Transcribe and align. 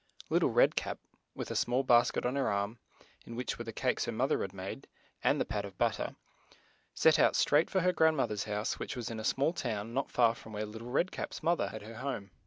Lit 0.31 0.39
tle 0.39 0.49
Red 0.49 0.75
Cap, 0.75 0.97
with 1.35 1.51
a 1.51 1.55
small 1.55 1.83
basket 1.83 2.25
on 2.25 2.35
her 2.35 2.47
arm, 2.49 2.79
in 3.23 3.35
which 3.35 3.59
were 3.59 3.65
the 3.65 3.71
cakes 3.71 4.05
her 4.05 4.11
moth 4.11 4.31
er 4.31 4.41
had 4.41 4.51
made, 4.51 4.87
and 5.23 5.39
the 5.39 5.45
pat 5.45 5.63
of 5.63 5.77
butter, 5.77 6.15
set 6.95 7.19
out 7.19 7.35
straight 7.35 7.69
for 7.69 7.81
her 7.81 7.93
grand 7.93 8.17
moth 8.17 8.31
er's 8.31 8.45
house, 8.45 8.79
which 8.79 8.95
was 8.95 9.11
in 9.11 9.19
a 9.19 9.23
small 9.23 9.53
town 9.53 9.93
not 9.93 10.09
far 10.09 10.33
from 10.33 10.53
where 10.53 10.65
Lit 10.65 10.79
tle 10.81 10.89
Red 10.89 11.11
Cap's 11.11 11.43
moth 11.43 11.59
er 11.59 11.67
had 11.67 11.83
her 11.83 11.97
home. 11.97 12.31